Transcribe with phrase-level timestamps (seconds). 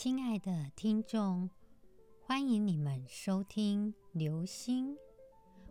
[0.00, 1.50] 亲爱的听众，
[2.20, 4.94] 欢迎你们收听《流星》，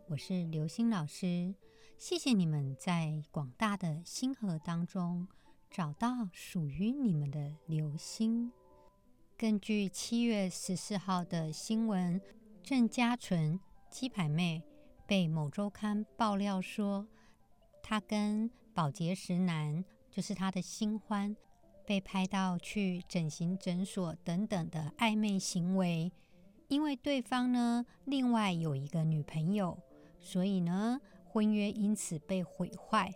[0.09, 1.55] 我是流星老师。
[1.97, 5.29] 谢谢你们在广大的星河当中
[5.69, 8.51] 找到属于你们的流星。
[9.37, 12.19] 根据七月十四号的新闻，
[12.61, 13.57] 郑嘉纯
[13.89, 14.61] 鸡排妹
[15.07, 17.07] 被某周刊爆料说，
[17.81, 21.33] 她跟保洁石男，就是她的新欢。
[21.87, 26.11] 被拍到去整形诊所等等的暧昧行为，
[26.67, 29.79] 因为对方呢另外有一个女朋友，
[30.19, 33.09] 所以呢婚约因此被毁坏。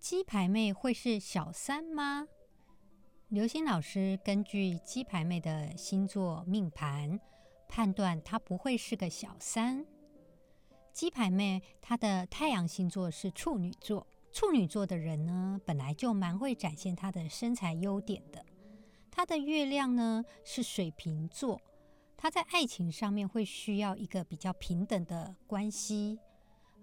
[0.00, 2.26] 鸡排妹会是小三吗？
[3.28, 7.20] 刘星老师根据鸡排妹的星座命盘
[7.68, 9.84] 判断，她不会是个小三。
[10.94, 14.06] 鸡排妹她的太阳星座是处女座。
[14.32, 18.44] 处女座的人呢，本来就蛮会展现他的身材优点的。
[19.10, 21.60] 他的月亮呢是水瓶座，
[22.16, 26.18] 他在爱情上面会需要一个比较平等的关系，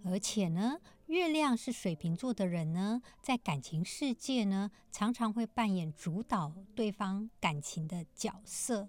[0.05, 8.87] 而且呢，月亮是水瓶座的人呢，在感情世界呢，常常会扮演主导对方感情的角色。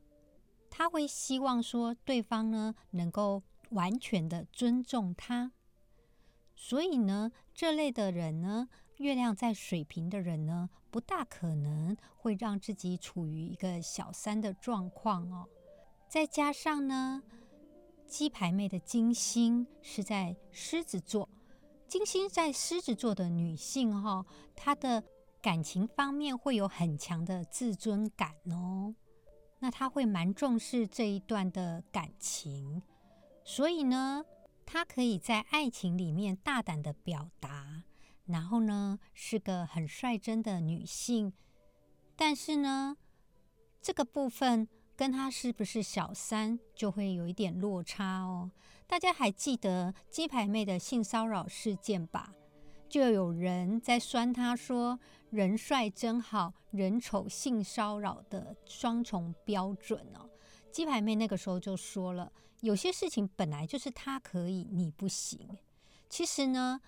[0.69, 5.52] 他会希望说对方呢能够完全的尊重他。
[6.62, 15.48] 所以呢，这类的人呢，月亮在水瓶的人呢，不大可能会让自己处于一个小三的状况哦。
[16.06, 17.22] 再加上呢，
[18.06, 21.27] 鸡排妹的金星是在狮子座，
[21.89, 25.02] 金星在狮子座的女性哈，她的
[25.41, 28.95] 感情方面会有很强的自尊感哦。
[29.61, 32.83] 那她会蛮重视这一段的感情，
[33.45, 34.22] 所以呢。
[34.72, 37.82] 她可以在爱情里面大胆的表达，
[38.26, 41.32] 然后呢是个很率真的女性，
[42.14, 42.96] 但是呢
[43.82, 48.52] 这个部分跟她是不是小三就会有一点落差哦。
[48.86, 52.33] 大家还记得鸡排妹的性骚扰事件吧？
[52.89, 55.00] 就有人在酸她说
[55.30, 60.30] 人帅真好人丑性骚扰的双重标准哦。
[60.73, 62.33] 鸡排妹那个时候就说了。
[62.61, 65.57] 有些事情本来就是他可以，你不行。
[66.11, 66.81] 其实呢，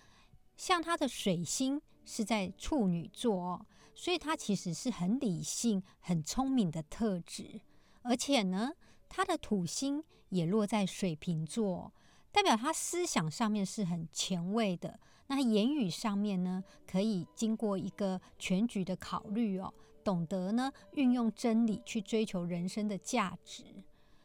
[0.57, 7.63] 像他的水星是在处女座，所以他其实是很理性、很聪明的特质。
[8.03, 8.73] 而且呢，
[9.09, 11.93] 他的土星也落在水瓶座，
[12.31, 15.01] 代表他思想上面是很前卫的。
[15.29, 19.73] 那言语上面呢，可以经过一个全局的考虑哦，
[20.05, 23.65] 懂得呢运用真理去追求人生的价值。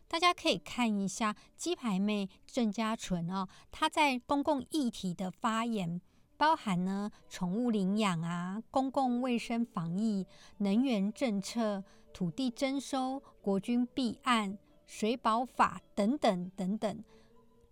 [0.07, 5.99] 大家可以看一下鸡排妹郑家纯哦，她在公共议题的发言，
[6.37, 10.25] 包含呢宠物领养啊、公共卫生防疫、
[10.59, 11.83] 能源政策、
[12.13, 17.03] 土地征收、国军弊案、水保法等等等等。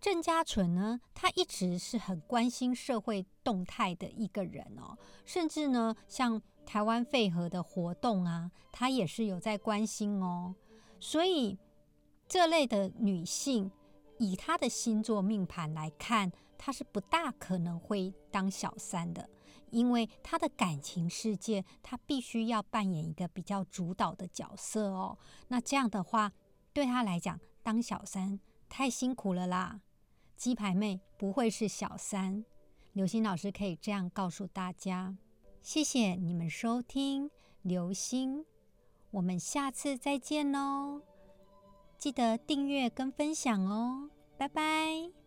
[0.06, 10.54] 郑家纯呢，他一直是很关心社会动态的一个人哦，甚至呢像台湾废核的活动啊，他也是有在关心哦，
[11.00, 11.58] 所以。
[12.28, 13.70] 这类的女性，
[14.18, 19.30] 以她的星座命盘来看，她是不大可能会当小三的，
[19.70, 25.16] 因为她的感情世界，她必须要扮演一个比较主导的角色哦。
[25.46, 26.32] 那这样的话，
[26.72, 29.80] 对她来讲，当小三太辛苦了啦。
[30.36, 32.44] 鸡排妹不会是小三，
[32.92, 35.16] 刘星老师可以这样告诉大家。
[35.62, 37.30] 谢谢你们收听
[37.62, 38.44] 刘星，
[39.10, 41.00] 我们下次再见喽。
[41.98, 45.25] 记得订阅跟分享哦，拜拜。